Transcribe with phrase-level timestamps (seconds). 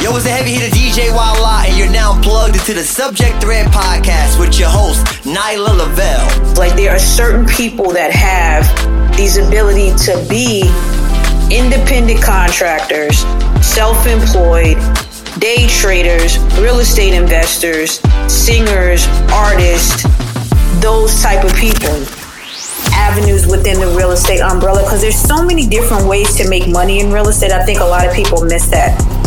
[0.00, 3.66] Yo, it's a heavy hitter DJ Wallah, and you're now plugged into the Subject Thread
[3.66, 6.54] podcast with your host, Nyla Lavelle.
[6.54, 8.62] Like, there are certain people that have
[9.16, 10.62] these ability to be
[11.50, 13.18] independent contractors,
[13.60, 14.78] self employed,
[15.40, 17.98] day traders, real estate investors,
[18.30, 19.04] singers,
[19.34, 20.04] artists,
[20.80, 21.90] those type of people.
[22.94, 27.00] Avenues within the real estate umbrella because there's so many different ways to make money
[27.00, 27.50] in real estate.
[27.50, 29.17] I think a lot of people miss that.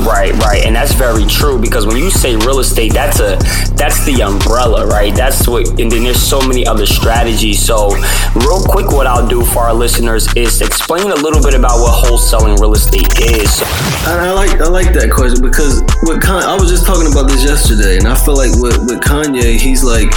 [0.00, 3.38] Right, right, and that's very true because when you say real estate, that's a
[3.74, 5.14] that's the umbrella, right?
[5.14, 7.64] That's what, and then there's so many other strategies.
[7.64, 7.90] So,
[8.34, 12.04] real quick, what I'll do for our listeners is explain a little bit about what
[12.04, 13.62] wholesaling real estate is.
[14.06, 17.28] And I like I like that question because with Kanye, I was just talking about
[17.28, 20.12] this yesterday, and I feel like with with Kanye, he's like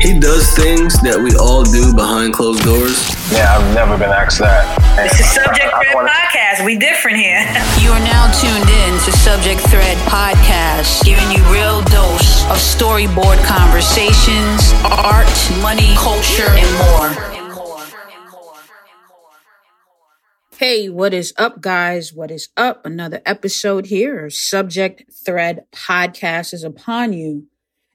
[0.00, 2.96] he does things that we all do behind closed doors.
[3.28, 4.64] Yeah, I've never been asked that.
[4.96, 5.92] This is Subject Thread
[6.50, 6.64] Podcast.
[6.64, 7.40] We different here.
[7.80, 13.44] You are now tuned in to Subject Thread Podcast, giving you real dose of storyboard
[13.44, 15.28] conversations, art,
[15.62, 17.36] money, culture, and more.
[20.56, 22.12] Hey, what is up, guys?
[22.12, 22.84] What is up?
[22.84, 24.28] Another episode here.
[24.28, 27.46] Subject Thread Podcast is upon you.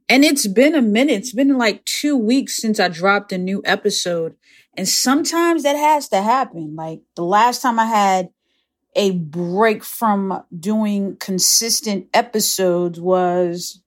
[0.10, 1.14] And it's been a minute.
[1.14, 4.36] It's been like two weeks since I dropped a new episode.
[4.78, 6.76] And sometimes that has to happen.
[6.76, 8.30] Like the last time I had
[8.96, 13.82] a break from doing consistent episodes was,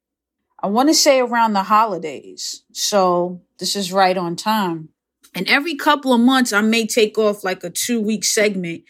[0.62, 2.62] I want to say around the holidays.
[2.72, 4.90] So this is right on time.
[5.34, 8.84] And every couple of months, I may take off like a two week segment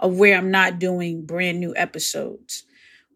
[0.00, 2.64] of where I'm not doing brand new episodes.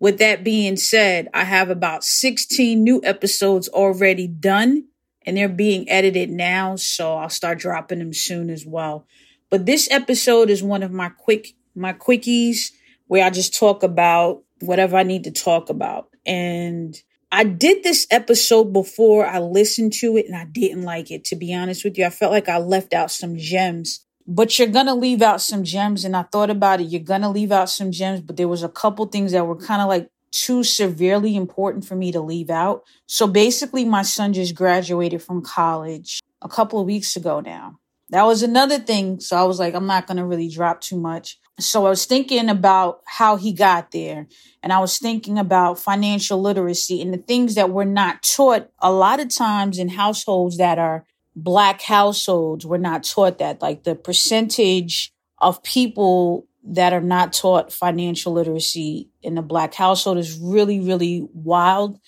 [0.01, 4.85] With that being said, I have about 16 new episodes already done
[5.27, 6.77] and they're being edited now.
[6.77, 9.07] So I'll start dropping them soon as well.
[9.51, 12.73] But this episode is one of my quick, my quickies
[13.07, 16.09] where I just talk about whatever I need to talk about.
[16.27, 21.25] And I did this episode before I listened to it and I didn't like it.
[21.27, 24.69] To be honest with you, I felt like I left out some gems but you're
[24.69, 26.05] gonna leave out some gems.
[26.05, 26.89] And i thought about it.
[26.89, 29.81] You're gonna leave out some gems but there was a couple things that were kind
[29.81, 32.85] of like too severely important for me to leave out.
[33.07, 37.81] So basically my son just graduated from college a couple of weeks ago now.
[38.11, 39.19] That was another thing.
[39.21, 42.49] So i was like i'm not gonna really drop too much so i was thinking
[42.49, 44.27] about how he got there
[44.63, 48.93] and i was thinking about financial literacy and the things that we're not taught a
[48.93, 51.05] lot of times in households that are
[51.43, 53.63] black households were not taught that.
[53.63, 60.19] Like the percentage of people that are not taught financial literacy in the black household
[60.19, 61.99] is really, really wild.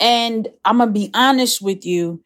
[0.00, 2.22] And I'm going to be honest with you.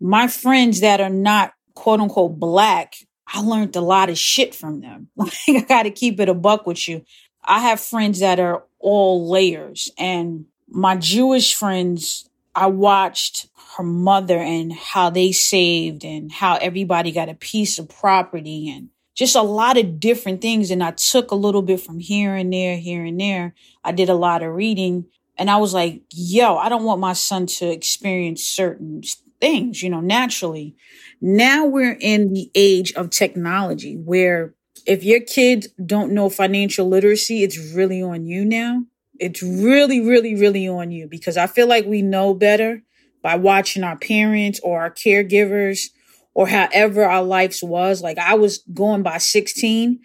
[0.00, 2.94] My friends that are not quote unquote black,
[3.26, 5.08] I learned a lot of shit from them.
[5.16, 7.04] Like I got to keep it a buck with you.
[7.42, 14.38] I have friends that are all layers and my Jewish friends, I watched her mother
[14.38, 19.42] and how they saved and how everybody got a piece of property and just a
[19.42, 20.70] lot of different things.
[20.70, 23.54] And I took a little bit from here and there, here and there.
[23.82, 27.12] I did a lot of reading and I was like, yo, I don't want my
[27.12, 29.02] son to experience certain
[29.44, 30.74] things, you know, naturally.
[31.20, 34.54] Now we're in the age of technology where
[34.86, 38.84] if your kids don't know financial literacy, it's really on you now.
[39.20, 42.82] It's really, really, really on you because I feel like we know better
[43.22, 45.90] by watching our parents or our caregivers
[46.32, 48.00] or however our lives was.
[48.00, 50.00] Like I was going by 16,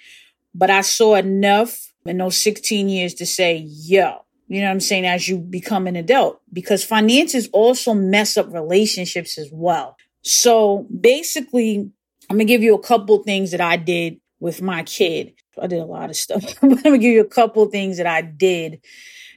[0.53, 4.79] but I saw enough in those 16 years to say, yo, you know what I'm
[4.79, 9.95] saying, as you become an adult, because finances also mess up relationships as well.
[10.21, 11.91] So basically,
[12.29, 15.33] I'm gonna give you a couple things that I did with my kid.
[15.61, 18.07] I did a lot of stuff, but I'm gonna give you a couple things that
[18.07, 18.81] I did.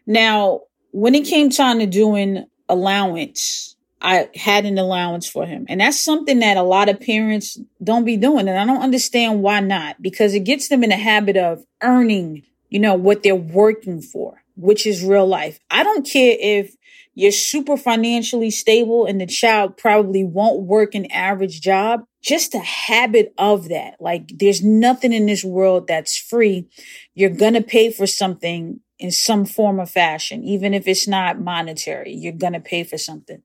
[0.06, 0.62] Now,
[0.92, 5.66] when it came time to doing allowance, I had an allowance for him.
[5.68, 8.48] And that's something that a lot of parents don't be doing.
[8.48, 12.42] And I don't understand why not, because it gets them in the habit of earning,
[12.68, 15.58] you know, what they're working for, which is real life.
[15.70, 16.74] I don't care if
[17.14, 22.04] you're super financially stable and the child probably won't work an average job.
[22.22, 23.96] Just a habit of that.
[24.00, 26.68] Like there's nothing in this world that's free.
[27.14, 31.40] You're going to pay for something in some form or fashion, even if it's not
[31.40, 33.42] monetary, you're going to pay for something.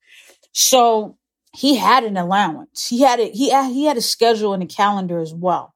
[0.51, 1.17] So
[1.55, 2.87] he had an allowance.
[2.87, 3.33] He had it.
[3.33, 5.73] He he had a schedule and a calendar as well.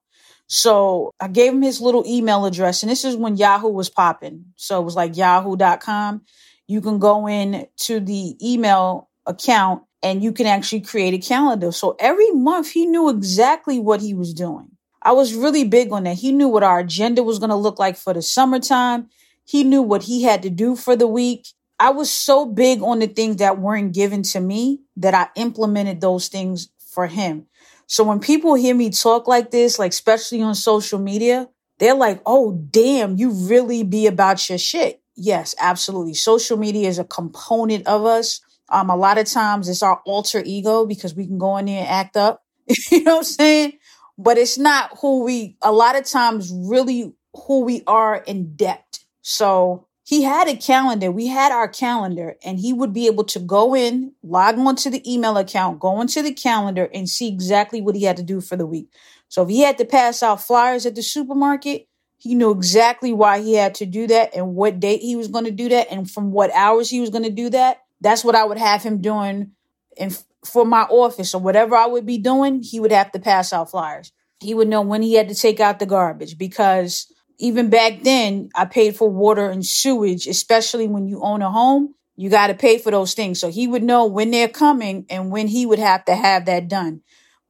[0.52, 4.44] So I gave him his little email address, and this is when Yahoo was popping.
[4.56, 6.20] So it was like yahoo.com.
[6.68, 11.72] You can go in to the email account and you can actually create a calendar.
[11.72, 14.68] So every month he knew exactly what he was doing.
[15.00, 16.18] I was really big on that.
[16.18, 19.08] He knew what our agenda was going to look like for the summertime.
[19.46, 21.48] He knew what he had to do for the week.
[21.80, 26.02] I was so big on the things that weren't given to me that I implemented
[26.02, 27.46] those things for him.
[27.92, 32.22] So when people hear me talk like this, like especially on social media, they're like,
[32.24, 35.02] oh, damn, you really be about your shit.
[35.14, 36.14] Yes, absolutely.
[36.14, 38.40] Social media is a component of us.
[38.70, 41.80] Um, a lot of times it's our alter ego because we can go in there
[41.80, 42.42] and act up.
[42.90, 43.72] you know what I'm saying?
[44.16, 47.12] But it's not who we, a lot of times, really
[47.46, 49.04] who we are in depth.
[49.20, 51.10] So he had a calendar.
[51.10, 54.90] We had our calendar, and he would be able to go in, log on to
[54.90, 58.40] the email account, go into the calendar, and see exactly what he had to do
[58.40, 58.88] for the week.
[59.28, 61.88] So if he had to pass out flyers at the supermarket,
[62.18, 65.44] he knew exactly why he had to do that and what date he was going
[65.44, 67.78] to do that and from what hours he was going to do that.
[68.00, 69.52] That's what I would have him doing
[69.98, 73.52] and for my office or whatever I would be doing, he would have to pass
[73.52, 74.12] out flyers.
[74.40, 78.50] He would know when he had to take out the garbage because even back then,
[78.54, 81.94] I paid for water and sewage, especially when you own a home.
[82.14, 83.40] You got to pay for those things.
[83.40, 86.68] So he would know when they're coming and when he would have to have that
[86.68, 87.00] done.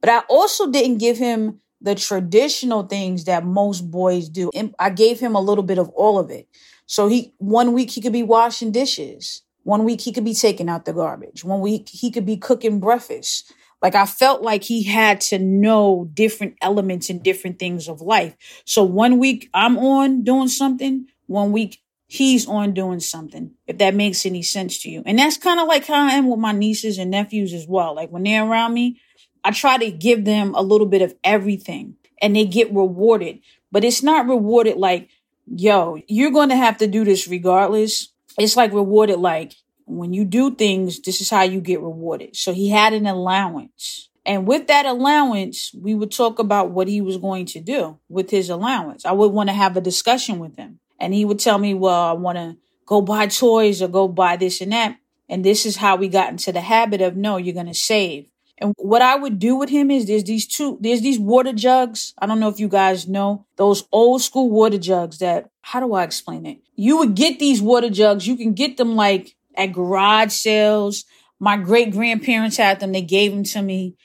[0.01, 4.49] But I also didn't give him the traditional things that most boys do.
[4.55, 6.47] And I gave him a little bit of all of it.
[6.87, 9.43] So he, one week he could be washing dishes.
[9.61, 11.43] One week he could be taking out the garbage.
[11.43, 13.53] One week he could be cooking breakfast.
[13.83, 18.35] Like I felt like he had to know different elements and different things of life.
[18.65, 23.93] So one week I'm on doing something, one week he's on doing something, if that
[23.93, 25.03] makes any sense to you.
[25.05, 27.93] And that's kind of like how I am with my nieces and nephews as well.
[27.93, 29.01] Like when they're around me,
[29.43, 33.39] I try to give them a little bit of everything and they get rewarded,
[33.69, 35.09] but it's not rewarded like,
[35.45, 38.13] yo, you're going to have to do this regardless.
[38.37, 42.35] It's like rewarded like, when you do things, this is how you get rewarded.
[42.35, 44.09] So he had an allowance.
[44.25, 48.29] And with that allowance, we would talk about what he was going to do with
[48.29, 49.05] his allowance.
[49.05, 50.79] I would want to have a discussion with him.
[50.99, 54.37] And he would tell me, well, I want to go buy toys or go buy
[54.37, 54.97] this and that.
[55.27, 58.27] And this is how we got into the habit of no, you're going to save.
[58.59, 62.13] And what I would do with him is there's these two, there's these water jugs.
[62.19, 65.93] I don't know if you guys know those old school water jugs that, how do
[65.93, 66.59] I explain it?
[66.75, 68.27] You would get these water jugs.
[68.27, 71.05] You can get them like at garage sales.
[71.39, 72.91] My great grandparents had them.
[72.91, 73.95] They gave them to me.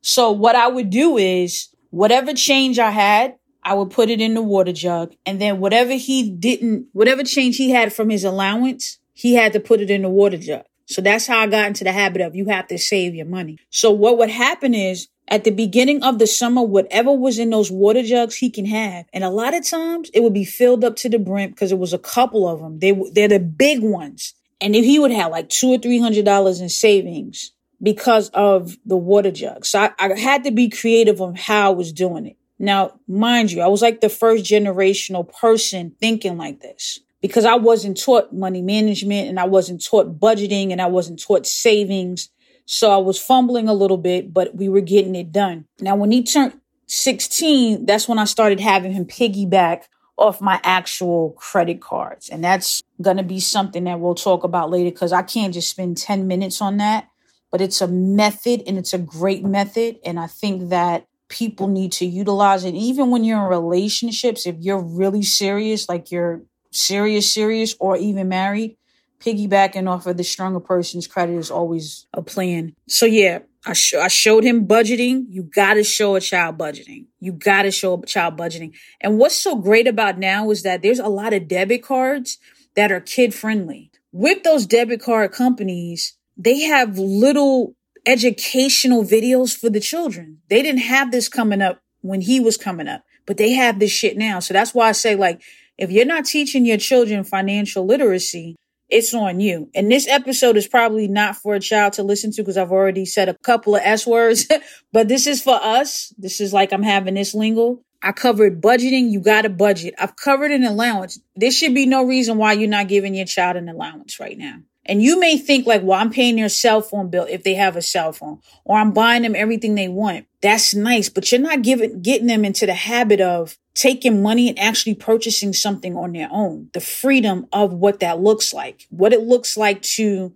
[0.00, 4.34] So what I would do is whatever change I had, I would put it in
[4.34, 5.14] the water jug.
[5.26, 9.60] And then whatever he didn't, whatever change he had from his allowance, he had to
[9.60, 10.64] put it in the water jug.
[10.86, 13.58] So that's how I got into the habit of you have to save your money.
[13.70, 17.70] So what would happen is at the beginning of the summer, whatever was in those
[17.70, 19.06] water jugs, he can have.
[19.12, 21.78] And a lot of times it would be filled up to the brim because it
[21.78, 22.78] was a couple of them.
[22.78, 24.34] They, they're the big ones.
[24.60, 28.76] And if he would have like two or three hundred dollars in savings because of
[28.86, 29.66] the water jug.
[29.66, 32.36] So I, I had to be creative on how I was doing it.
[32.58, 37.56] Now, mind you, I was like the first generational person thinking like this because I
[37.56, 42.30] wasn't taught money management and I wasn't taught budgeting and I wasn't taught savings.
[42.64, 45.66] So I was fumbling a little bit, but we were getting it done.
[45.80, 49.82] Now, when he turned 16, that's when I started having him piggyback
[50.16, 52.28] off my actual credit cards.
[52.28, 55.70] And that's going to be something that we'll talk about later because I can't just
[55.70, 57.08] spend 10 minutes on that.
[57.50, 59.98] But it's a method and it's a great method.
[60.04, 62.74] And I think that people need to utilize it.
[62.74, 66.42] Even when you're in relationships, if you're really serious, like you're
[66.72, 68.76] serious, serious, or even married,
[69.20, 72.74] piggybacking off of the stronger person's credit is always a plan.
[72.88, 75.24] So yeah, I, sh- I showed him budgeting.
[75.28, 77.06] You got to show a child budgeting.
[77.18, 78.74] You got to show a child budgeting.
[79.00, 82.38] And what's so great about now is that there's a lot of debit cards
[82.76, 83.90] that are kid friendly.
[84.12, 87.74] With those debit card companies, they have little
[88.06, 90.38] educational videos for the children.
[90.48, 93.90] They didn't have this coming up when he was coming up, but they have this
[93.90, 94.38] shit now.
[94.38, 95.42] So that's why I say like,
[95.76, 98.56] if you're not teaching your children financial literacy,
[98.88, 99.68] it's on you.
[99.74, 103.04] And this episode is probably not for a child to listen to because I've already
[103.04, 104.46] said a couple of S words,
[104.92, 106.12] but this is for us.
[106.18, 107.82] This is like I'm having this lingo.
[108.02, 109.10] I covered budgeting.
[109.10, 109.94] You got to budget.
[109.98, 111.18] I've covered an allowance.
[111.34, 114.58] There should be no reason why you're not giving your child an allowance right now.
[114.88, 117.74] And you may think like, well, I'm paying their cell phone bill if they have
[117.74, 120.26] a cell phone or I'm buying them everything they want.
[120.40, 124.58] That's nice, but you're not giving, getting them into the habit of taking money and
[124.58, 126.70] actually purchasing something on their own.
[126.72, 130.34] The freedom of what that looks like, what it looks like to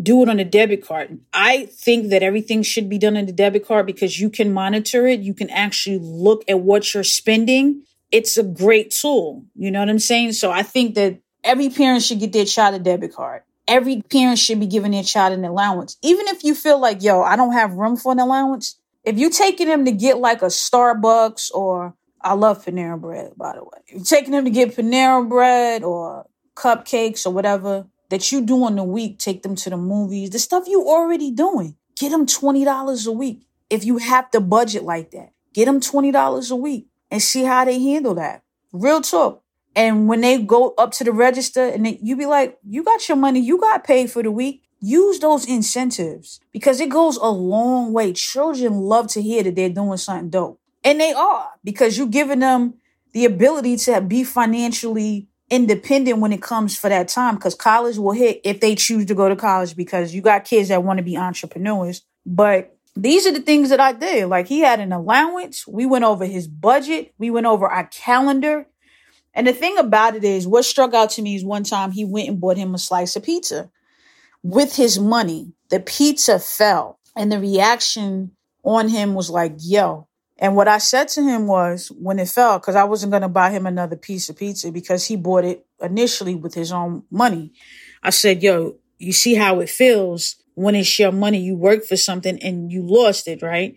[0.00, 1.20] do it on a debit card.
[1.32, 5.06] I think that everything should be done on the debit card because you can monitor
[5.06, 5.20] it.
[5.20, 7.82] You can actually look at what you're spending.
[8.10, 9.44] It's a great tool.
[9.54, 10.32] You know what I'm saying?
[10.32, 13.42] So I think that every parent should get their child a debit card.
[13.68, 15.96] Every parent should be giving their child an allowance.
[16.02, 18.76] Even if you feel like, yo, I don't have room for an allowance.
[19.04, 23.54] If you're taking them to get like a Starbucks or I love Panera bread, by
[23.54, 24.02] the way.
[24.04, 28.84] Taking them to get Panera bread or cupcakes or whatever that you do in the
[28.84, 31.76] week, take them to the movies, the stuff you already doing.
[31.96, 33.46] Get them $20 a week.
[33.70, 37.64] If you have to budget like that, get them $20 a week and see how
[37.64, 38.42] they handle that.
[38.72, 39.42] Real talk.
[39.74, 43.08] And when they go up to the register and they, you be like, you got
[43.08, 44.62] your money, you got paid for the week.
[44.80, 48.12] Use those incentives because it goes a long way.
[48.12, 50.60] Children love to hear that they're doing something dope.
[50.84, 52.74] And they are because you're giving them
[53.12, 58.12] the ability to be financially independent when it comes for that time because college will
[58.12, 61.04] hit if they choose to go to college because you got kids that want to
[61.04, 62.02] be entrepreneurs.
[62.24, 64.28] But these are the things that I did.
[64.28, 65.66] Like he had an allowance.
[65.66, 67.14] We went over his budget.
[67.18, 68.66] We went over our calendar.
[69.34, 72.04] And the thing about it is, what struck out to me is one time he
[72.04, 73.70] went and bought him a slice of pizza
[74.42, 75.52] with his money.
[75.70, 80.08] The pizza fell, and the reaction on him was like, yo.
[80.42, 83.28] And what I said to him was when it fell, because I wasn't going to
[83.28, 87.52] buy him another piece of pizza because he bought it initially with his own money.
[88.02, 91.38] I said, yo, you see how it feels when it's your money.
[91.38, 93.76] You work for something and you lost it, right?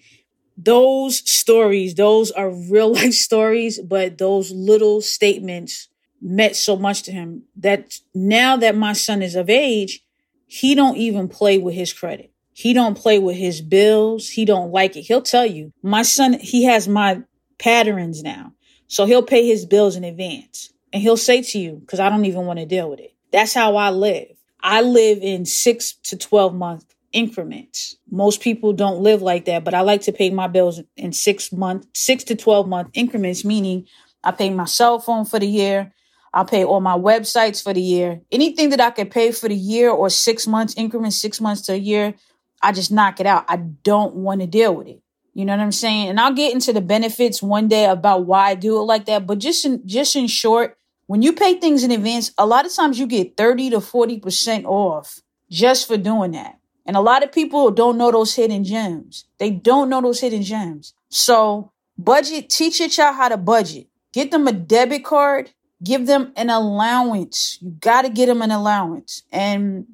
[0.57, 5.89] those stories, those are real life stories, but those little statements
[6.21, 10.01] meant so much to him that now that my son is of age,
[10.47, 12.31] he don't even play with his credit.
[12.57, 14.29] He don't play with his bills.
[14.29, 15.01] He don't like it.
[15.01, 17.21] He'll tell you, my son, he has my
[17.59, 18.53] patterns now.
[18.87, 22.23] So he'll pay his bills in advance and he'll say to you, cause I don't
[22.23, 23.13] even want to deal with it.
[23.33, 24.37] That's how I live.
[24.61, 27.97] I live in six to 12 month increments.
[28.09, 31.51] Most people don't live like that, but I like to pay my bills in six
[31.51, 33.85] month, six to 12 month increments, meaning
[34.23, 35.91] I pay my cell phone for the year.
[36.33, 38.21] I'll pay all my websites for the year.
[38.31, 41.73] Anything that I can pay for the year or six months increments, six months to
[41.73, 42.13] a year,
[42.61, 43.45] I just knock it out.
[43.47, 45.01] I don't want to deal with it.
[45.33, 46.07] You know what I'm saying?
[46.09, 49.27] And I'll get into the benefits one day about why I do it like that.
[49.27, 52.73] But just in, just in short, when you pay things in advance, a lot of
[52.73, 55.19] times you get 30 to 40% off
[55.49, 56.59] just for doing that.
[56.85, 59.25] And a lot of people don't know those hidden gems.
[59.37, 60.93] They don't know those hidden gems.
[61.09, 63.87] So budget, teach your child how to budget.
[64.13, 65.51] Get them a debit card.
[65.83, 67.57] Give them an allowance.
[67.61, 69.23] You got to get them an allowance.
[69.31, 69.85] And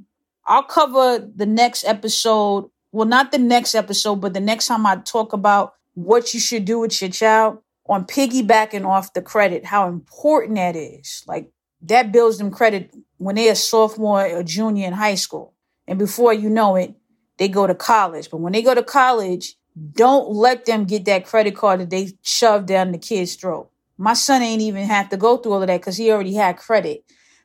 [0.48, 2.70] I'll cover the next episode.
[2.92, 6.66] Well, not the next episode, but the next time I talk about what you should
[6.66, 11.24] do with your child on piggybacking off the credit, how important that is.
[11.28, 11.52] Like
[11.84, 15.54] that builds them credit when they're a sophomore or junior in high school.
[15.88, 16.96] And before you know it,
[17.38, 18.30] they go to college.
[18.30, 19.56] But when they go to college,
[19.94, 23.70] don't let them get that credit card that they shoved down the kid's throat.
[23.98, 26.58] My son ain't even have to go through all of that because he already had
[26.58, 27.04] credit.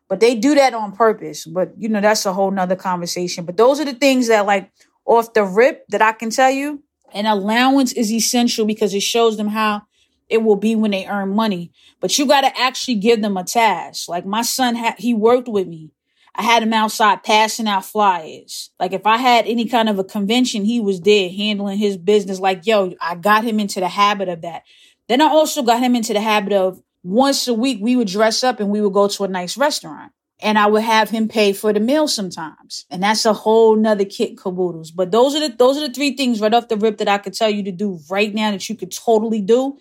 [0.08, 1.46] But they do that on purpose.
[1.46, 3.44] But you know, that's a whole nother conversation.
[3.44, 4.70] But those are the things that like
[5.04, 6.82] off the rip that I can tell you.
[7.14, 9.82] An allowance is essential because it shows them how
[10.28, 11.72] it will be when they earn money.
[12.00, 14.08] But you got to actually give them a task.
[14.08, 15.92] Like my son had, he worked with me.
[16.34, 18.70] I had him outside passing out flyers.
[18.78, 22.40] Like if I had any kind of a convention, he was there handling his business.
[22.40, 24.64] Like, yo, I got him into the habit of that.
[25.08, 28.42] Then I also got him into the habit of once a week, we would dress
[28.42, 30.12] up and we would go to a nice restaurant.
[30.40, 32.84] And I would have him pay for the meal sometimes.
[32.90, 34.90] And that's a whole nother kit caboodles.
[34.90, 37.18] But those are the those are the three things right off the rip that I
[37.18, 39.78] could tell you to do right now that you could totally do.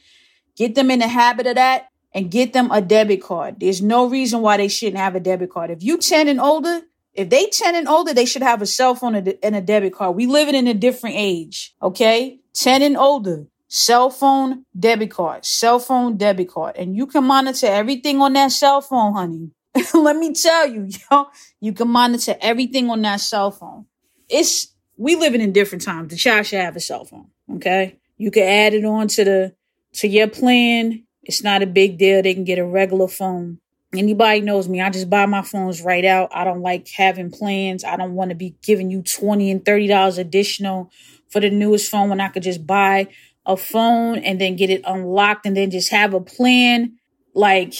[0.56, 3.60] Get them in the habit of that and get them a debit card.
[3.60, 5.72] There's no reason why they shouldn't have a debit card.
[5.72, 8.96] If you 10 and older, if they 10 and older, they should have a cell
[8.96, 10.16] phone and a debit card.
[10.16, 11.76] We living in a different age.
[11.82, 12.40] Okay.
[12.54, 16.76] 10 and older, cell phone, debit card, cell phone, debit card.
[16.78, 19.52] And you can monitor everything on that cell phone, honey.
[19.94, 21.28] Let me tell you, yo,
[21.60, 23.86] you can monitor everything on that cell phone.
[24.30, 26.12] It's, we living in different times.
[26.12, 27.28] The child should have a cell phone.
[27.56, 28.00] Okay.
[28.18, 29.56] You can add it on to the,
[29.96, 32.22] to your plan it's not a big deal.
[32.22, 33.60] They can get a regular phone.
[33.94, 34.82] Anybody knows me.
[34.82, 36.30] I just buy my phones right out.
[36.32, 37.84] I don't like having plans.
[37.84, 40.92] I don't want to be giving you 20 and $30 additional
[41.30, 43.08] for the newest phone when I could just buy
[43.46, 46.98] a phone and then get it unlocked and then just have a plan.
[47.34, 47.74] Like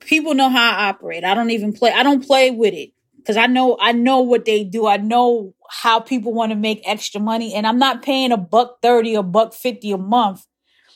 [0.00, 1.24] people know how I operate.
[1.24, 1.92] I don't even play.
[1.92, 4.86] I don't play with it because I know, I know what they do.
[4.86, 8.78] I know how people want to make extra money and I'm not paying a buck
[8.82, 10.46] 30 or buck 50 a month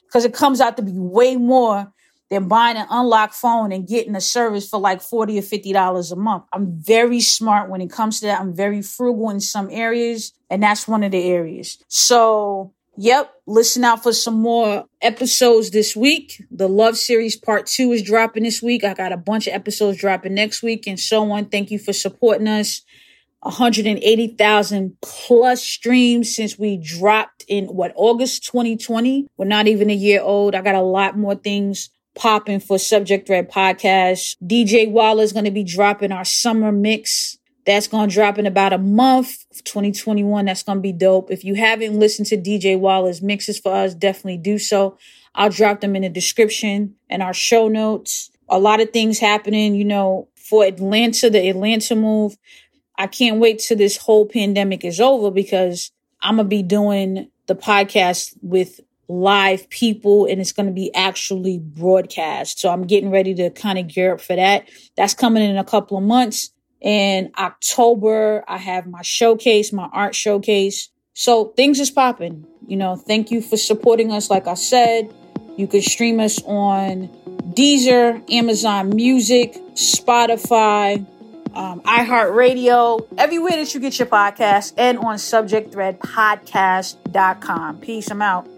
[0.07, 1.93] because it comes out to be way more
[2.31, 6.13] than buying an unlocked phone and getting a service for like 40 or 50 dollars
[6.13, 6.45] a month.
[6.53, 8.41] I'm very smart when it comes to that.
[8.41, 11.79] I'm very frugal in some areas and that's one of the areas.
[11.89, 16.43] So, yep, listen out for some more episodes this week.
[16.51, 18.85] The Love Series Part 2 is dropping this week.
[18.85, 21.47] I got a bunch of episodes dropping next week and so on.
[21.47, 22.83] Thank you for supporting us.
[23.43, 29.29] 180,000 plus streams since we dropped in what August 2020.
[29.39, 30.55] We're not even a year old.
[30.55, 34.37] I got a lot more things popping for Subject Thread Podcast.
[34.43, 37.39] DJ Wallah is going to be dropping our summer mix.
[37.67, 40.45] That's going to drop in about a month, 2021.
[40.47, 41.31] That's going to be dope.
[41.31, 44.97] If you haven't listened to DJ Wallah's mixes for us, definitely do so.
[45.35, 48.31] I'll drop them in the description and our show notes.
[48.49, 52.37] A lot of things happening, you know, for Atlanta, the Atlanta move.
[52.99, 57.31] I can't wait till this whole pandemic is over because I'm going to be doing
[57.47, 62.61] the podcast with live people and it's going to be actually broadcast.
[62.61, 64.69] So I'm getting ready to kind of gear up for that.
[64.97, 66.51] That's coming in a couple of months.
[66.81, 70.89] In October, I have my showcase, my art showcase.
[71.13, 72.47] So things is popping.
[72.67, 74.31] You know, thank you for supporting us.
[74.31, 75.13] Like I said,
[75.57, 77.09] you can stream us on
[77.55, 81.05] Deezer, Amazon Music, Spotify,
[81.55, 87.81] um, iHeartRadio, everywhere that you get your podcast, and on subjectthreadpodcast.com.
[87.81, 88.11] Peace.
[88.11, 88.49] I'm out.